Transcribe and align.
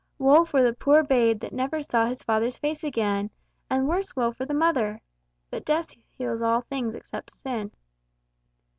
Woe 0.17 0.45
for 0.45 0.63
the 0.63 0.73
poor 0.73 1.03
babe, 1.03 1.39
that 1.41 1.53
never 1.53 1.79
saw 1.83 2.07
his 2.07 2.23
father's 2.23 2.57
face 2.57 2.83
again! 2.83 3.29
And 3.69 3.87
worse 3.87 4.15
woe 4.15 4.31
for 4.31 4.45
the 4.47 4.53
mother! 4.55 4.99
But 5.51 5.63
death 5.63 5.91
heals 6.09 6.41
all 6.41 6.61
things, 6.61 6.95
except 6.95 7.29
sin. 7.31 7.69